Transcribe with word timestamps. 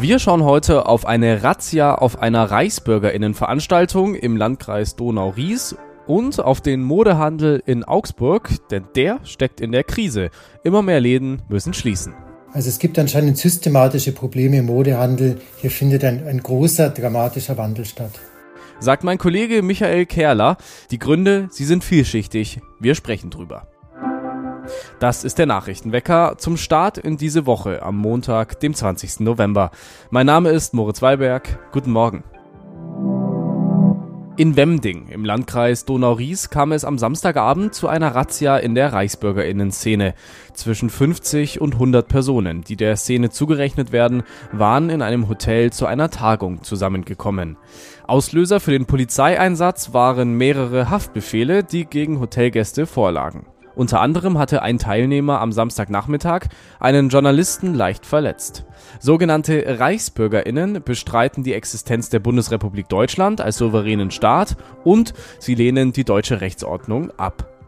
Wir 0.00 0.18
schauen 0.18 0.44
heute 0.44 0.86
auf 0.86 1.04
eine 1.04 1.42
Razzia 1.42 1.94
auf 1.94 2.22
einer 2.22 2.50
Reichsbürgerinnenveranstaltung 2.50 4.14
im 4.14 4.34
Landkreis 4.34 4.96
Donau-Ries 4.96 5.76
und 6.06 6.40
auf 6.40 6.62
den 6.62 6.82
Modehandel 6.82 7.62
in 7.66 7.84
Augsburg, 7.84 8.48
denn 8.70 8.84
der 8.96 9.20
steckt 9.24 9.60
in 9.60 9.72
der 9.72 9.84
Krise. 9.84 10.30
Immer 10.64 10.80
mehr 10.80 11.00
Läden 11.00 11.42
müssen 11.50 11.74
schließen. 11.74 12.14
Also 12.54 12.70
es 12.70 12.78
gibt 12.78 12.98
anscheinend 12.98 13.36
systematische 13.36 14.12
Probleme 14.12 14.56
im 14.56 14.66
Modehandel. 14.66 15.38
Hier 15.58 15.70
findet 15.70 16.02
ein, 16.04 16.26
ein 16.26 16.42
großer, 16.42 16.88
dramatischer 16.88 17.58
Wandel 17.58 17.84
statt. 17.84 18.12
Sagt 18.78 19.04
mein 19.04 19.18
Kollege 19.18 19.60
Michael 19.60 20.06
Kerler. 20.06 20.56
Die 20.90 20.98
Gründe, 20.98 21.48
sie 21.50 21.66
sind 21.66 21.84
vielschichtig. 21.84 22.60
Wir 22.80 22.94
sprechen 22.94 23.28
drüber. 23.28 23.68
Das 24.98 25.24
ist 25.24 25.38
der 25.38 25.46
Nachrichtenwecker 25.46 26.34
zum 26.38 26.56
Start 26.56 26.98
in 26.98 27.16
diese 27.16 27.46
Woche 27.46 27.82
am 27.82 27.96
Montag, 27.96 28.60
dem 28.60 28.74
20. 28.74 29.20
November. 29.20 29.70
Mein 30.10 30.26
Name 30.26 30.50
ist 30.50 30.74
Moritz 30.74 31.02
Weiberg. 31.02 31.58
Guten 31.72 31.90
Morgen. 31.92 32.24
In 34.40 34.56
Wemding 34.56 35.08
im 35.08 35.22
Landkreis 35.22 35.84
Donau-Ries 35.84 36.48
kam 36.48 36.72
es 36.72 36.86
am 36.86 36.96
Samstagabend 36.96 37.74
zu 37.74 37.88
einer 37.88 38.14
Razzia 38.14 38.56
in 38.56 38.74
der 38.74 38.90
Reichsbürgerinnen-Szene. 38.90 40.14
Zwischen 40.54 40.88
50 40.88 41.60
und 41.60 41.74
100 41.74 42.08
Personen, 42.08 42.64
die 42.64 42.76
der 42.76 42.96
Szene 42.96 43.28
zugerechnet 43.28 43.92
werden, 43.92 44.22
waren 44.50 44.88
in 44.88 45.02
einem 45.02 45.28
Hotel 45.28 45.74
zu 45.74 45.84
einer 45.84 46.08
Tagung 46.08 46.62
zusammengekommen. 46.62 47.58
Auslöser 48.06 48.60
für 48.60 48.70
den 48.70 48.86
Polizeieinsatz 48.86 49.92
waren 49.92 50.38
mehrere 50.38 50.88
Haftbefehle, 50.88 51.62
die 51.62 51.84
gegen 51.84 52.18
Hotelgäste 52.18 52.86
vorlagen. 52.86 53.44
Unter 53.74 54.00
anderem 54.00 54.38
hatte 54.38 54.62
ein 54.62 54.78
Teilnehmer 54.78 55.40
am 55.40 55.52
Samstagnachmittag 55.52 56.48
einen 56.78 57.08
Journalisten 57.08 57.74
leicht 57.74 58.04
verletzt. 58.04 58.64
Sogenannte 58.98 59.78
Reichsbürgerinnen 59.78 60.82
bestreiten 60.82 61.44
die 61.44 61.54
Existenz 61.54 62.10
der 62.10 62.18
Bundesrepublik 62.18 62.88
Deutschland 62.88 63.40
als 63.40 63.58
souveränen 63.58 64.10
Staat 64.10 64.56
und 64.84 65.14
sie 65.38 65.54
lehnen 65.54 65.92
die 65.92 66.04
deutsche 66.04 66.40
Rechtsordnung 66.40 67.10
ab. 67.18 67.59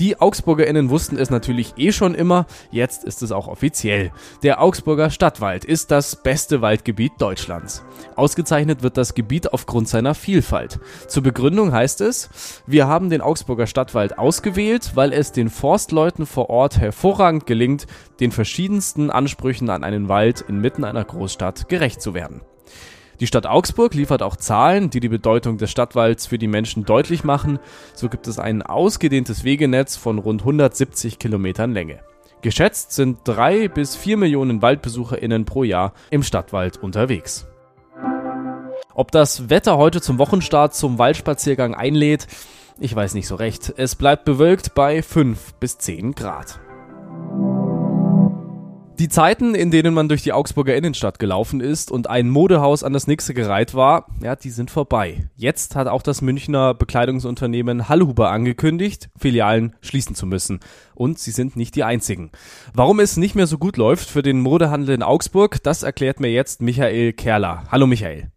Die 0.00 0.20
AugsburgerInnen 0.20 0.90
wussten 0.90 1.16
es 1.16 1.30
natürlich 1.30 1.74
eh 1.76 1.92
schon 1.92 2.16
immer, 2.16 2.46
jetzt 2.72 3.04
ist 3.04 3.22
es 3.22 3.30
auch 3.30 3.46
offiziell. 3.46 4.10
Der 4.42 4.60
Augsburger 4.60 5.08
Stadtwald 5.08 5.64
ist 5.64 5.92
das 5.92 6.20
beste 6.20 6.60
Waldgebiet 6.60 7.12
Deutschlands. 7.18 7.84
Ausgezeichnet 8.16 8.82
wird 8.82 8.96
das 8.96 9.14
Gebiet 9.14 9.52
aufgrund 9.52 9.88
seiner 9.88 10.16
Vielfalt. 10.16 10.80
Zur 11.06 11.22
Begründung 11.22 11.72
heißt 11.72 12.00
es, 12.00 12.28
wir 12.66 12.88
haben 12.88 13.08
den 13.08 13.20
Augsburger 13.20 13.68
Stadtwald 13.68 14.18
ausgewählt, 14.18 14.92
weil 14.96 15.12
es 15.12 15.30
den 15.30 15.48
Forstleuten 15.48 16.26
vor 16.26 16.50
Ort 16.50 16.78
hervorragend 16.78 17.46
gelingt, 17.46 17.86
den 18.18 18.32
verschiedensten 18.32 19.10
Ansprüchen 19.10 19.70
an 19.70 19.84
einen 19.84 20.08
Wald 20.08 20.44
inmitten 20.48 20.82
einer 20.82 21.04
Großstadt 21.04 21.68
gerecht 21.68 22.02
zu 22.02 22.14
werden. 22.14 22.40
Die 23.20 23.26
Stadt 23.26 23.46
Augsburg 23.46 23.94
liefert 23.94 24.22
auch 24.22 24.36
Zahlen, 24.36 24.90
die 24.90 25.00
die 25.00 25.08
Bedeutung 25.08 25.58
des 25.58 25.70
Stadtwalds 25.70 26.26
für 26.26 26.38
die 26.38 26.48
Menschen 26.48 26.84
deutlich 26.84 27.24
machen. 27.24 27.58
So 27.94 28.08
gibt 28.08 28.26
es 28.26 28.38
ein 28.38 28.62
ausgedehntes 28.62 29.44
Wegenetz 29.44 29.96
von 29.96 30.18
rund 30.18 30.42
170 30.42 31.18
Kilometern 31.18 31.72
Länge. 31.72 32.00
Geschätzt 32.42 32.92
sind 32.92 33.18
drei 33.24 33.68
bis 33.68 33.96
vier 33.96 34.16
Millionen 34.16 34.60
WaldbesucherInnen 34.60 35.44
pro 35.44 35.64
Jahr 35.64 35.94
im 36.10 36.22
Stadtwald 36.22 36.82
unterwegs. 36.82 37.46
Ob 38.94 39.10
das 39.10 39.48
Wetter 39.48 39.76
heute 39.76 40.00
zum 40.00 40.18
Wochenstart 40.18 40.74
zum 40.74 40.98
Waldspaziergang 40.98 41.74
einlädt, 41.74 42.26
ich 42.78 42.94
weiß 42.94 43.14
nicht 43.14 43.28
so 43.28 43.36
recht. 43.36 43.72
Es 43.76 43.94
bleibt 43.94 44.24
bewölkt 44.24 44.74
bei 44.74 45.02
5 45.02 45.54
bis 45.54 45.78
10 45.78 46.14
Grad. 46.14 46.60
Die 49.00 49.08
Zeiten, 49.08 49.56
in 49.56 49.72
denen 49.72 49.92
man 49.92 50.08
durch 50.08 50.22
die 50.22 50.32
Augsburger 50.32 50.76
Innenstadt 50.76 51.18
gelaufen 51.18 51.60
ist 51.60 51.90
und 51.90 52.08
ein 52.08 52.28
Modehaus 52.28 52.84
an 52.84 52.92
das 52.92 53.08
nächste 53.08 53.34
gereiht 53.34 53.74
war, 53.74 54.06
ja, 54.22 54.36
die 54.36 54.50
sind 54.50 54.70
vorbei. 54.70 55.28
Jetzt 55.34 55.74
hat 55.74 55.88
auch 55.88 56.02
das 56.02 56.22
Münchner 56.22 56.74
Bekleidungsunternehmen 56.74 57.88
Hallhuber 57.88 58.30
angekündigt, 58.30 59.10
Filialen 59.18 59.74
schließen 59.80 60.14
zu 60.14 60.26
müssen. 60.26 60.60
Und 60.94 61.18
sie 61.18 61.32
sind 61.32 61.56
nicht 61.56 61.74
die 61.74 61.82
einzigen. 61.82 62.30
Warum 62.72 63.00
es 63.00 63.16
nicht 63.16 63.34
mehr 63.34 63.48
so 63.48 63.58
gut 63.58 63.76
läuft 63.78 64.08
für 64.08 64.22
den 64.22 64.38
Modehandel 64.38 64.94
in 64.94 65.02
Augsburg, 65.02 65.60
das 65.64 65.82
erklärt 65.82 66.20
mir 66.20 66.30
jetzt 66.30 66.62
Michael 66.62 67.14
Kerler. 67.14 67.64
Hallo 67.72 67.88
Michael. 67.88 68.30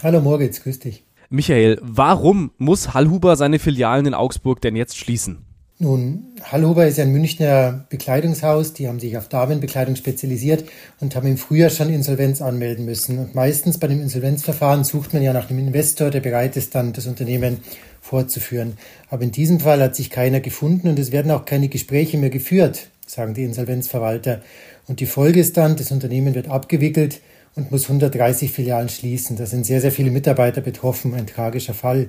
Hallo 0.00 0.20
Moritz, 0.20 0.62
grüß 0.62 0.78
dich. 0.78 1.04
Michael, 1.28 1.80
warum 1.82 2.52
muss 2.56 2.94
Hallhuber 2.94 3.34
seine 3.34 3.58
Filialen 3.58 4.06
in 4.06 4.14
Augsburg 4.14 4.60
denn 4.60 4.76
jetzt 4.76 4.96
schließen? 4.96 5.44
Nun, 5.82 6.36
Hallhuber 6.44 6.86
ist 6.86 6.98
ja 6.98 7.02
ein 7.02 7.10
Münchner 7.10 7.86
Bekleidungshaus, 7.88 8.72
die 8.72 8.86
haben 8.86 9.00
sich 9.00 9.16
auf 9.16 9.26
Damenbekleidung 9.26 9.96
spezialisiert 9.96 10.62
und 11.00 11.16
haben 11.16 11.26
im 11.26 11.36
Frühjahr 11.36 11.70
schon 11.70 11.92
Insolvenz 11.92 12.40
anmelden 12.40 12.84
müssen. 12.84 13.18
Und 13.18 13.34
meistens 13.34 13.78
bei 13.78 13.88
dem 13.88 14.00
Insolvenzverfahren 14.00 14.84
sucht 14.84 15.12
man 15.12 15.24
ja 15.24 15.32
nach 15.32 15.50
einem 15.50 15.58
Investor, 15.58 16.10
der 16.10 16.20
bereit 16.20 16.56
ist, 16.56 16.76
dann 16.76 16.92
das 16.92 17.08
Unternehmen 17.08 17.64
fortzuführen. 18.00 18.74
Aber 19.10 19.24
in 19.24 19.32
diesem 19.32 19.58
Fall 19.58 19.82
hat 19.82 19.96
sich 19.96 20.10
keiner 20.10 20.38
gefunden 20.38 20.86
und 20.86 21.00
es 21.00 21.10
werden 21.10 21.32
auch 21.32 21.46
keine 21.46 21.66
Gespräche 21.66 22.16
mehr 22.16 22.30
geführt, 22.30 22.86
sagen 23.04 23.34
die 23.34 23.42
Insolvenzverwalter. 23.42 24.40
Und 24.86 25.00
die 25.00 25.06
Folge 25.06 25.40
ist 25.40 25.56
dann, 25.56 25.74
das 25.74 25.90
Unternehmen 25.90 26.36
wird 26.36 26.48
abgewickelt 26.48 27.20
und 27.56 27.72
muss 27.72 27.86
130 27.86 28.52
Filialen 28.52 28.88
schließen. 28.88 29.36
Da 29.36 29.46
sind 29.46 29.66
sehr, 29.66 29.80
sehr 29.80 29.90
viele 29.90 30.12
Mitarbeiter 30.12 30.60
betroffen, 30.60 31.12
ein 31.14 31.26
tragischer 31.26 31.74
Fall. 31.74 32.06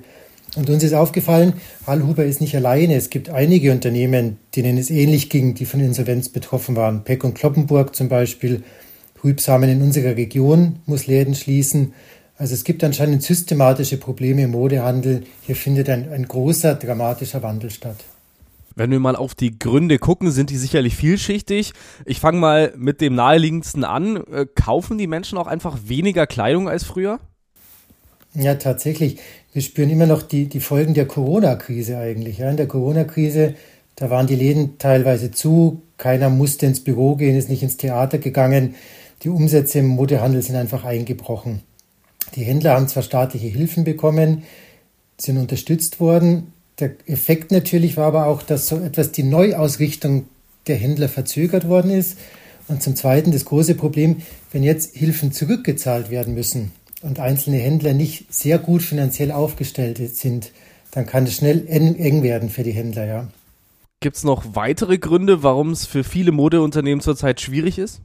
Und 0.55 0.69
uns 0.69 0.83
ist 0.83 0.93
aufgefallen, 0.93 1.53
Hallhuber 1.87 2.25
ist 2.25 2.39
nicht 2.39 2.55
alleine. 2.55 2.95
Es 2.95 3.09
gibt 3.09 3.29
einige 3.29 3.71
Unternehmen, 3.71 4.37
denen 4.55 4.77
es 4.77 4.91
ähnlich 4.91 5.29
ging, 5.29 5.55
die 5.55 5.65
von 5.65 5.79
Insolvenz 5.79 6.29
betroffen 6.29 6.75
waren. 6.75 7.03
Peck 7.03 7.23
und 7.23 7.33
Kloppenburg 7.33 7.95
zum 7.95 8.07
Beispiel. 8.07 8.63
Rübsamen 9.23 9.69
in 9.69 9.81
unserer 9.81 10.15
Region 10.15 10.79
muss 10.85 11.07
Läden 11.07 11.33
schließen. 11.33 11.93
Also 12.37 12.53
es 12.53 12.63
gibt 12.63 12.83
anscheinend 12.83 13.23
systematische 13.23 13.97
Probleme 13.97 14.43
im 14.43 14.51
Modehandel. 14.51 15.23
Hier 15.41 15.55
findet 15.55 15.89
ein, 15.89 16.11
ein 16.11 16.27
großer, 16.27 16.75
dramatischer 16.75 17.41
Wandel 17.41 17.69
statt. 17.69 17.97
Wenn 18.75 18.91
wir 18.91 18.99
mal 18.99 19.15
auf 19.15 19.35
die 19.35 19.57
Gründe 19.57 19.99
gucken, 19.99 20.31
sind 20.31 20.49
die 20.49 20.57
sicherlich 20.57 20.95
vielschichtig. 20.95 21.73
Ich 22.05 22.19
fange 22.19 22.39
mal 22.39 22.73
mit 22.75 23.01
dem 23.01 23.15
naheliegendsten 23.15 23.83
an. 23.83 24.17
Äh, 24.17 24.47
kaufen 24.53 24.97
die 24.97 25.07
Menschen 25.07 25.37
auch 25.37 25.47
einfach 25.47 25.77
weniger 25.85 26.25
Kleidung 26.25 26.67
als 26.67 26.83
früher? 26.83 27.19
Ja, 28.35 28.55
tatsächlich. 28.55 29.17
Wir 29.53 29.61
spüren 29.61 29.91
immer 29.91 30.07
noch 30.07 30.23
die, 30.23 30.45
die 30.47 30.59
Folgen 30.59 30.95
der 30.95 31.05
Corona-Krise 31.05 31.97
eigentlich. 31.97 32.39
Ja, 32.39 32.49
in 32.49 32.57
der 32.57 32.67
Corona-Krise, 32.67 33.53
da 33.95 34.09
waren 34.09 34.25
die 34.25 34.35
Läden 34.35 34.79
teilweise 34.79 35.29
zu, 35.29 35.83
keiner 35.97 36.29
musste 36.29 36.65
ins 36.65 36.79
Büro 36.79 37.15
gehen, 37.15 37.37
ist 37.37 37.49
nicht 37.49 37.61
ins 37.61 37.77
Theater 37.77 38.17
gegangen. 38.17 38.73
Die 39.21 39.29
Umsätze 39.29 39.79
im 39.79 39.87
Modehandel 39.87 40.41
sind 40.41 40.55
einfach 40.55 40.83
eingebrochen. 40.83 41.61
Die 42.35 42.43
Händler 42.43 42.73
haben 42.73 42.87
zwar 42.87 43.03
staatliche 43.03 43.47
Hilfen 43.47 43.83
bekommen, 43.83 44.43
sind 45.17 45.37
unterstützt 45.37 45.99
worden. 45.99 46.51
Der 46.79 46.91
Effekt 47.05 47.51
natürlich 47.51 47.97
war 47.97 48.07
aber 48.07 48.25
auch, 48.25 48.41
dass 48.41 48.67
so 48.67 48.79
etwas 48.79 49.11
die 49.11 49.23
Neuausrichtung 49.23 50.25
der 50.65 50.77
Händler 50.77 51.09
verzögert 51.09 51.67
worden 51.67 51.91
ist. 51.91 52.17
Und 52.67 52.81
zum 52.81 52.95
Zweiten 52.95 53.31
das 53.31 53.45
große 53.45 53.75
Problem, 53.75 54.17
wenn 54.51 54.63
jetzt 54.63 54.95
Hilfen 54.95 55.31
zurückgezahlt 55.31 56.09
werden 56.09 56.33
müssen, 56.33 56.71
und 57.03 57.19
einzelne 57.19 57.57
Händler 57.57 57.93
nicht 57.93 58.33
sehr 58.33 58.57
gut 58.57 58.81
finanziell 58.81 59.31
aufgestellt 59.31 59.99
sind, 60.15 60.51
dann 60.91 61.05
kann 61.05 61.25
es 61.25 61.35
schnell 61.35 61.67
eng 61.67 62.23
werden 62.23 62.49
für 62.49 62.63
die 62.63 62.71
Händler, 62.71 63.05
ja. 63.05 63.27
Gibt 63.99 64.17
es 64.17 64.23
noch 64.23 64.55
weitere 64.55 64.97
Gründe, 64.97 65.43
warum 65.43 65.71
es 65.71 65.85
für 65.85 66.03
viele 66.03 66.31
Modeunternehmen 66.31 67.01
zurzeit 67.01 67.39
schwierig 67.39 67.77
ist? 67.77 68.01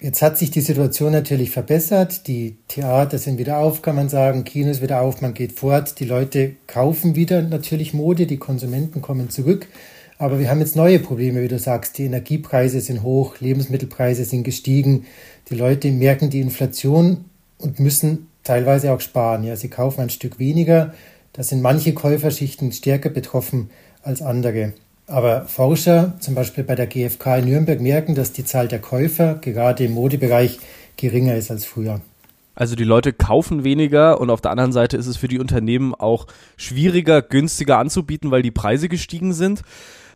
Jetzt 0.00 0.22
hat 0.22 0.38
sich 0.38 0.50
die 0.50 0.60
Situation 0.60 1.12
natürlich 1.12 1.50
verbessert. 1.50 2.26
Die 2.28 2.56
Theater 2.68 3.18
sind 3.18 3.36
wieder 3.38 3.58
auf, 3.58 3.82
kann 3.82 3.96
man 3.96 4.08
sagen. 4.08 4.44
Kinos 4.44 4.80
wieder 4.80 5.00
auf, 5.00 5.20
man 5.20 5.34
geht 5.34 5.52
fort. 5.52 5.98
Die 5.98 6.04
Leute 6.04 6.54
kaufen 6.66 7.16
wieder 7.16 7.42
natürlich 7.42 7.94
Mode, 7.94 8.26
die 8.26 8.36
Konsumenten 8.36 9.02
kommen 9.02 9.28
zurück. 9.28 9.66
Aber 10.16 10.38
wir 10.38 10.50
haben 10.50 10.60
jetzt 10.60 10.76
neue 10.76 11.00
Probleme, 11.00 11.42
wie 11.42 11.48
du 11.48 11.58
sagst. 11.58 11.98
Die 11.98 12.04
Energiepreise 12.04 12.80
sind 12.80 13.02
hoch, 13.02 13.40
Lebensmittelpreise 13.40 14.24
sind 14.24 14.44
gestiegen. 14.44 15.04
Die 15.50 15.54
Leute 15.54 15.90
merken 15.90 16.30
die 16.30 16.40
Inflation 16.40 17.24
und 17.58 17.80
müssen 17.80 18.28
teilweise 18.44 18.92
auch 18.92 19.00
sparen. 19.00 19.44
Ja, 19.44 19.56
sie 19.56 19.68
kaufen 19.68 20.00
ein 20.00 20.10
Stück 20.10 20.38
weniger. 20.38 20.94
Da 21.32 21.42
sind 21.42 21.62
manche 21.62 21.92
Käuferschichten 21.92 22.72
stärker 22.72 23.10
betroffen 23.10 23.70
als 24.02 24.22
andere. 24.22 24.72
Aber 25.06 25.46
Forscher, 25.46 26.14
zum 26.20 26.34
Beispiel 26.34 26.64
bei 26.64 26.74
der 26.74 26.86
GfK 26.86 27.38
in 27.38 27.46
Nürnberg, 27.46 27.80
merken, 27.80 28.14
dass 28.14 28.32
die 28.32 28.44
Zahl 28.44 28.68
der 28.68 28.78
Käufer 28.78 29.34
gerade 29.34 29.84
im 29.84 29.92
Modebereich 29.92 30.58
geringer 30.96 31.34
ist 31.36 31.50
als 31.50 31.64
früher. 31.64 32.00
Also 32.54 32.74
die 32.74 32.84
Leute 32.84 33.12
kaufen 33.12 33.62
weniger 33.62 34.20
und 34.20 34.30
auf 34.30 34.40
der 34.40 34.50
anderen 34.50 34.72
Seite 34.72 34.96
ist 34.96 35.06
es 35.06 35.16
für 35.16 35.28
die 35.28 35.38
Unternehmen 35.38 35.94
auch 35.94 36.26
schwieriger, 36.56 37.22
günstiger 37.22 37.78
anzubieten, 37.78 38.30
weil 38.30 38.42
die 38.42 38.50
Preise 38.50 38.88
gestiegen 38.88 39.32
sind 39.32 39.62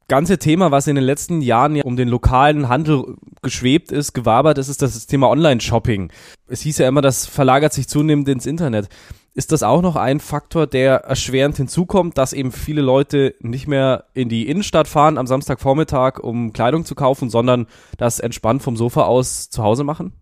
ganze 0.09 0.39
Thema, 0.39 0.71
was 0.71 0.87
in 0.87 0.95
den 0.95 1.05
letzten 1.05 1.41
Jahren 1.41 1.75
ja 1.75 1.85
um 1.85 1.97
den 1.97 2.09
lokalen 2.09 2.69
Handel 2.69 3.17
geschwebt 3.43 3.93
ist, 3.93 4.13
gewabert 4.13 4.59
ist, 4.59 4.69
ist 4.69 4.83
das 4.83 5.07
Thema 5.07 5.29
Online-Shopping. 5.29 6.11
Es 6.49 6.61
hieß 6.63 6.79
ja 6.79 6.89
immer, 6.89 7.03
das 7.03 7.27
verlagert 7.27 7.73
sich 7.73 7.89
zunehmend 7.89 8.29
ins 8.29 8.47
Internet. 8.47 8.89
Ist 9.35 9.53
das 9.53 9.63
auch 9.63 9.83
noch 9.83 9.97
ein 9.97 10.21
Faktor, 10.21 10.67
der 10.67 11.05
erschwerend 11.05 11.57
hinzukommt, 11.57 12.19
dass 12.19 12.33
eben 12.33 12.53
viele 12.53 12.83
Leute 12.83 13.35
nicht 13.41 13.67
mehr 13.67 14.05
in 14.15 14.29
die 14.29 14.49
Innenstadt 14.49 14.89
fahren 14.89 15.19
am 15.19 15.27
Samstagvormittag, 15.27 16.19
um 16.19 16.53
Kleidung 16.53 16.85
zu 16.85 16.95
kaufen, 16.95 17.31
sondern 17.31 17.67
das 17.97 18.21
entspannt 18.21 18.63
vom 18.63 18.77
Sofa 18.77 19.05
aus 19.05 19.49
zu 19.51 19.63
Hause 19.63 19.85
machen? 19.85 20.13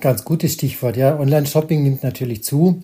ganz 0.00 0.24
gutes 0.24 0.54
Stichwort. 0.54 0.96
Ja, 0.96 1.18
Online-Shopping 1.18 1.82
nimmt 1.82 2.02
natürlich 2.02 2.44
zu. 2.44 2.82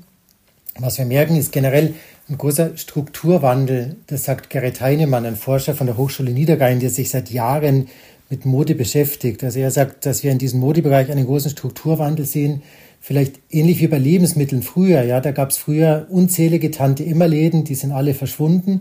Was 0.78 0.98
wir 0.98 1.04
merken, 1.04 1.36
ist 1.36 1.52
generell 1.52 1.94
ein 2.28 2.38
großer 2.38 2.76
Strukturwandel. 2.76 3.96
Das 4.06 4.24
sagt 4.24 4.50
Gerrit 4.50 4.80
Heinemann, 4.80 5.24
ein 5.24 5.36
Forscher 5.36 5.74
von 5.74 5.86
der 5.86 5.96
Hochschule 5.96 6.32
Niederrhein, 6.32 6.80
der 6.80 6.90
sich 6.90 7.10
seit 7.10 7.30
Jahren 7.30 7.88
mit 8.34 8.46
Mode 8.46 8.74
beschäftigt. 8.74 9.44
Also 9.44 9.60
er 9.60 9.70
sagt, 9.70 10.06
dass 10.06 10.24
wir 10.24 10.32
in 10.32 10.38
diesem 10.38 10.58
Modebereich 10.58 11.10
einen 11.10 11.26
großen 11.26 11.52
Strukturwandel 11.52 12.26
sehen. 12.26 12.62
Vielleicht 13.00 13.38
ähnlich 13.50 13.80
wie 13.80 13.86
bei 13.86 13.98
Lebensmitteln 13.98 14.62
früher. 14.62 15.02
Ja, 15.02 15.20
da 15.20 15.30
gab 15.30 15.50
es 15.50 15.58
früher 15.58 16.06
unzählige 16.10 16.72
Tante-Immer-Läden, 16.72 17.62
die 17.64 17.76
sind 17.76 17.92
alle 17.92 18.12
verschwunden. 18.12 18.80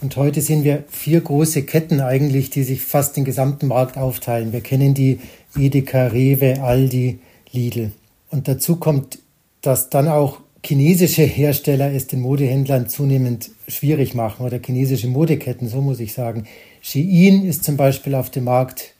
Und 0.00 0.16
heute 0.16 0.40
sehen 0.40 0.64
wir 0.64 0.84
vier 0.88 1.20
große 1.20 1.64
Ketten 1.64 2.00
eigentlich, 2.00 2.48
die 2.48 2.62
sich 2.62 2.80
fast 2.80 3.16
den 3.16 3.24
gesamten 3.24 3.68
Markt 3.68 3.98
aufteilen. 3.98 4.52
Wir 4.52 4.60
kennen 4.60 4.94
die 4.94 5.18
Edeka, 5.56 6.06
Rewe, 6.06 6.62
Aldi, 6.62 7.18
Lidl. 7.52 7.92
Und 8.30 8.48
dazu 8.48 8.76
kommt, 8.76 9.18
dass 9.60 9.90
dann 9.90 10.08
auch 10.08 10.40
chinesische 10.64 11.24
Hersteller 11.24 11.92
es 11.92 12.06
den 12.06 12.20
Modehändlern 12.20 12.88
zunehmend 12.88 13.50
schwierig 13.68 14.14
machen 14.14 14.46
oder 14.46 14.58
chinesische 14.64 15.08
Modeketten, 15.08 15.68
so 15.68 15.82
muss 15.82 16.00
ich 16.00 16.14
sagen. 16.14 16.44
Shein 16.80 17.44
ist 17.44 17.64
zum 17.64 17.76
Beispiel 17.76 18.14
auf 18.14 18.30
dem 18.30 18.44
Markt 18.44 18.93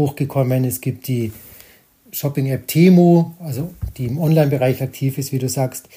hochgekommen. 0.00 0.64
Es 0.64 0.80
gibt 0.80 1.08
die 1.08 1.32
Shopping-App 2.12 2.66
Temu, 2.66 3.32
also 3.38 3.70
die 3.96 4.06
im 4.06 4.18
Online-Bereich 4.18 4.82
aktiv 4.82 5.18
ist, 5.18 5.32
wie 5.32 5.38
du 5.38 5.48
sagst. 5.48 5.88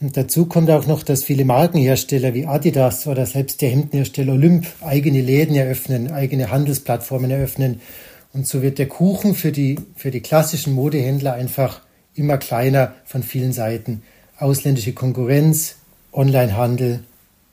Und 0.00 0.16
dazu 0.16 0.46
kommt 0.46 0.68
auch 0.70 0.86
noch, 0.86 1.04
dass 1.04 1.22
viele 1.22 1.44
Markenhersteller 1.44 2.34
wie 2.34 2.46
Adidas 2.46 3.06
oder 3.06 3.24
selbst 3.24 3.62
der 3.62 3.70
Hemdenhersteller 3.70 4.32
Olymp 4.32 4.66
eigene 4.80 5.20
Läden 5.20 5.54
eröffnen, 5.54 6.10
eigene 6.10 6.50
Handelsplattformen 6.50 7.30
eröffnen. 7.30 7.80
Und 8.32 8.46
so 8.46 8.62
wird 8.62 8.78
der 8.78 8.88
Kuchen 8.88 9.34
für 9.34 9.52
die, 9.52 9.76
für 9.94 10.10
die 10.10 10.20
klassischen 10.20 10.72
Modehändler 10.72 11.34
einfach 11.34 11.82
immer 12.14 12.38
kleiner 12.38 12.94
von 13.04 13.22
vielen 13.22 13.52
Seiten. 13.52 14.02
Ausländische 14.38 14.92
Konkurrenz, 14.92 15.76
Onlinehandel, 16.10 17.04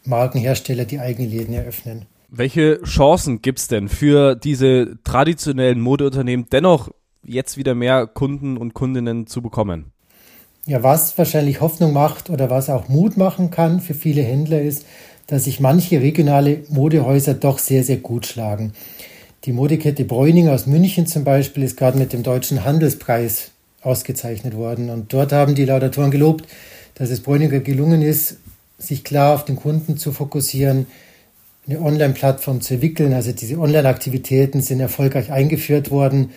Markenhersteller, 0.06 0.86
die 0.86 1.00
eigene 1.00 1.28
Läden 1.28 1.54
eröffnen. 1.54 2.07
Welche 2.31 2.81
Chancen 2.84 3.42
gibt 3.42 3.58
es 3.60 3.68
denn 3.68 3.90
für 3.90 4.36
diese 4.36 4.98
traditionellen 5.04 5.81
Modeunternehmen 5.81 6.46
dennoch 6.52 6.90
jetzt 7.24 7.58
wieder 7.58 7.74
mehr 7.74 8.06
Kunden 8.06 8.56
und 8.56 8.76
Kundinnen 8.76 9.26
zu 9.26 9.42
bekommen? 9.42 9.92
Ja, 10.68 10.84
was 10.84 11.18
wahrscheinlich 11.18 11.60
Hoffnung 11.60 11.92
macht 11.92 12.30
oder 12.30 12.52
was 12.52 12.70
auch 12.70 12.88
Mut 12.88 13.18
machen 13.18 13.50
kann 13.50 13.80
für 13.80 13.96
viele 13.96 14.22
Händler 14.22 14.62
ist, 14.62 14.86
dass 15.26 15.46
sich 15.46 15.60
manche 15.60 16.02
regionale 16.02 16.64
Modehäuser 16.70 17.34
doch 17.34 17.58
sehr, 17.58 17.84
sehr 17.84 17.98
gut 17.98 18.28
schlagen. 18.28 18.74
Die 19.46 19.52
Modekette 19.52 20.06
Bräuning 20.06 20.50
aus 20.50 20.68
München 20.68 21.08
zum 21.08 21.24
Beispiel 21.24 21.64
ist 21.64 21.78
gerade 21.78 21.98
mit 21.98 22.14
dem 22.14 22.22
Deutschen 22.22 22.64
Handelspreis 22.64 23.52
ausgezeichnet 23.81 24.56
worden. 24.56 24.92
Und 24.92 25.14
dort 25.14 25.31
haben 25.31 25.56
die 25.56 25.66
Laudatoren 25.66 26.12
gelobt, 26.12 26.48
dass 26.94 27.10
es 27.10 27.22
Bräuninger 27.22 27.62
gelungen 27.62 28.04
ist, 28.04 28.38
sich 28.78 29.04
klar 29.04 29.34
auf 29.34 29.46
den 29.46 29.56
Kunden 29.56 29.98
zu 29.98 30.12
fokussieren, 30.12 30.86
eine 31.69 31.81
Online-Plattform 31.81 32.62
zu 32.62 32.75
entwickeln. 32.75 33.13
Also 33.13 33.31
diese 33.31 33.60
Online-Aktivitäten 33.60 34.62
sind 34.62 34.80
erfolgreich 34.80 35.31
eingeführt 35.31 35.92
worden. 35.92 36.31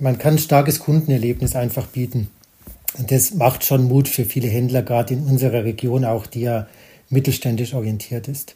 Man 0.00 0.18
kann 0.18 0.34
ein 0.34 0.38
starkes 0.38 0.78
Kundenerlebnis 0.78 1.54
einfach 1.54 1.86
bieten. 1.86 2.28
Und 2.96 3.10
das 3.10 3.34
macht 3.34 3.64
schon 3.64 3.84
Mut 3.84 4.08
für 4.08 4.24
viele 4.24 4.48
Händler, 4.48 4.82
gerade 4.82 5.14
in 5.14 5.24
unserer 5.24 5.64
Region 5.64 6.04
auch, 6.04 6.26
die 6.26 6.40
ja 6.40 6.66
mittelständisch 7.10 7.74
orientiert 7.74 8.28
ist. 8.28 8.54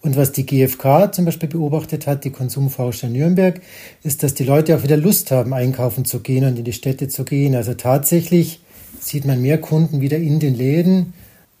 Und 0.00 0.16
was 0.16 0.32
die 0.32 0.46
GfK 0.46 1.12
zum 1.12 1.24
Beispiel 1.24 1.48
beobachtet 1.48 2.06
hat, 2.06 2.24
die 2.24 2.30
Konsumforscher 2.30 3.08
Nürnberg, 3.08 3.60
ist, 4.02 4.22
dass 4.22 4.34
die 4.34 4.44
Leute 4.44 4.76
auch 4.76 4.82
wieder 4.82 4.98
Lust 4.98 5.30
haben, 5.30 5.54
einkaufen 5.54 6.04
zu 6.04 6.20
gehen 6.20 6.44
und 6.44 6.58
in 6.58 6.64
die 6.64 6.74
Städte 6.74 7.08
zu 7.08 7.24
gehen. 7.24 7.54
Also 7.54 7.74
tatsächlich 7.74 8.60
sieht 9.00 9.24
man 9.24 9.40
mehr 9.40 9.58
Kunden 9.58 10.00
wieder 10.00 10.18
in 10.18 10.40
den 10.40 10.54
Läden 10.54 11.14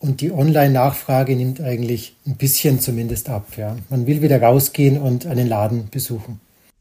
und 0.04 0.20
die 0.20 0.32
Online-Nachfrage 0.32 1.34
nimmt 1.34 1.62
eigentlich 1.62 2.14
ein 2.26 2.36
bisschen 2.36 2.78
zumindest 2.78 3.30
ab. 3.30 3.46
Ja. 3.56 3.76
Man 3.88 4.06
will 4.06 4.20
wieder 4.20 4.40
rausgehen 4.40 5.00
und 5.00 5.26
einen 5.26 5.48
Laden 5.48 5.88
besuchen. 5.90 6.40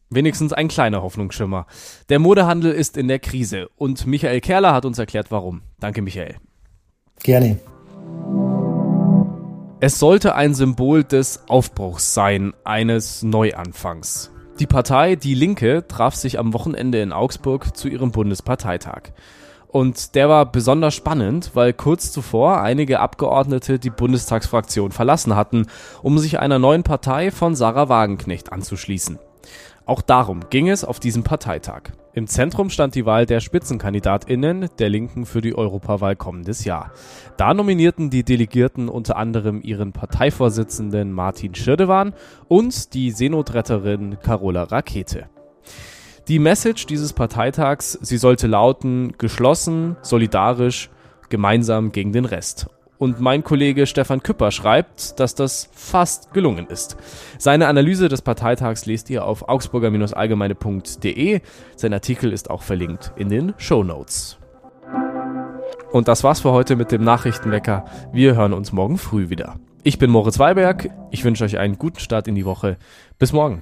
Wenigstens 0.09 0.51
ein 0.51 0.67
kleiner 0.67 1.01
Hoffnungsschimmer. 1.01 1.65
Der 2.09 2.19
Modehandel 2.19 2.73
ist 2.73 2.97
in 2.97 3.07
der 3.07 3.19
Krise 3.19 3.69
und 3.77 4.05
Michael 4.05 4.41
Kerler 4.41 4.73
hat 4.73 4.83
uns 4.83 4.99
erklärt, 4.99 5.31
warum. 5.31 5.61
Danke, 5.79 6.01
Michael. 6.01 6.35
Gerne. 7.23 7.57
Es 9.79 9.99
sollte 9.99 10.35
ein 10.35 10.53
Symbol 10.53 11.05
des 11.05 11.43
Aufbruchs 11.47 12.13
sein, 12.13 12.53
eines 12.65 13.23
Neuanfangs. 13.23 14.31
Die 14.59 14.67
Partei 14.67 15.15
Die 15.15 15.33
Linke 15.33 15.85
traf 15.87 16.15
sich 16.15 16.37
am 16.39 16.53
Wochenende 16.53 17.01
in 17.01 17.13
Augsburg 17.13 17.75
zu 17.75 17.87
ihrem 17.87 18.11
Bundesparteitag. 18.11 19.13
Und 19.73 20.13
der 20.13 20.29
war 20.29 20.45
besonders 20.45 20.93
spannend, 20.93 21.49
weil 21.55 21.73
kurz 21.73 22.11
zuvor 22.11 22.61
einige 22.61 22.99
Abgeordnete 22.99 23.79
die 23.79 23.89
Bundestagsfraktion 23.89 24.91
verlassen 24.91 25.35
hatten, 25.35 25.65
um 26.03 26.19
sich 26.19 26.37
einer 26.37 26.59
neuen 26.59 26.83
Partei 26.83 27.31
von 27.31 27.55
Sarah 27.55 27.89
Wagenknecht 27.89 28.53
anzuschließen. 28.53 29.17
Auch 29.87 30.03
darum 30.03 30.41
ging 30.51 30.69
es 30.69 30.85
auf 30.85 30.99
diesem 30.99 31.23
Parteitag. 31.23 31.89
Im 32.13 32.27
Zentrum 32.27 32.69
stand 32.69 32.93
die 32.93 33.07
Wahl 33.07 33.25
der 33.25 33.39
Spitzenkandidatinnen 33.39 34.69
der 34.77 34.89
Linken 34.89 35.25
für 35.25 35.41
die 35.41 35.57
Europawahl 35.57 36.15
kommendes 36.15 36.65
Jahr. 36.65 36.91
Da 37.37 37.55
nominierten 37.55 38.11
die 38.11 38.23
Delegierten 38.23 38.89
unter 38.89 39.17
anderem 39.17 39.59
ihren 39.63 39.91
Parteivorsitzenden 39.91 41.11
Martin 41.11 41.55
Schirdewan 41.55 42.13
und 42.47 42.93
die 42.93 43.09
Seenotretterin 43.09 44.19
Carola 44.21 44.65
Rakete. 44.65 45.29
Die 46.29 46.39
Message 46.39 46.85
dieses 46.85 47.11
Parteitags, 47.11 47.99
sie 48.01 48.17
sollte 48.17 48.47
lauten, 48.47 49.13
geschlossen, 49.17 49.97
solidarisch, 50.01 50.89
gemeinsam 51.27 51.91
gegen 51.91 52.13
den 52.13 52.23
Rest. 52.23 52.67
Und 52.97 53.19
mein 53.19 53.43
Kollege 53.43 53.85
Stefan 53.85 54.23
Küpper 54.23 54.51
schreibt, 54.51 55.19
dass 55.19 55.35
das 55.35 55.69
fast 55.73 56.33
gelungen 56.33 56.67
ist. 56.67 56.95
Seine 57.37 57.67
Analyse 57.67 58.07
des 58.07 58.21
Parteitags 58.21 58.85
lest 58.85 59.09
ihr 59.09 59.25
auf 59.25 59.49
augsburger-allgemeine.de. 59.49 61.41
Sein 61.75 61.93
Artikel 61.93 62.31
ist 62.31 62.49
auch 62.49 62.61
verlinkt 62.61 63.11
in 63.17 63.27
den 63.27 63.53
Show 63.57 63.83
Notes. 63.83 64.37
Und 65.91 66.07
das 66.07 66.23
war's 66.23 66.39
für 66.39 66.53
heute 66.53 66.77
mit 66.77 66.93
dem 66.93 67.03
Nachrichtenwecker. 67.03 67.83
Wir 68.13 68.35
hören 68.35 68.53
uns 68.53 68.71
morgen 68.71 68.97
früh 68.97 69.29
wieder. 69.29 69.55
Ich 69.83 69.99
bin 69.99 70.09
Moritz 70.09 70.39
Weiberg. 70.39 70.89
Ich 71.11 71.25
wünsche 71.25 71.43
euch 71.43 71.57
einen 71.57 71.77
guten 71.77 71.99
Start 71.99 72.29
in 72.29 72.35
die 72.35 72.45
Woche. 72.45 72.77
Bis 73.19 73.33
morgen. 73.33 73.61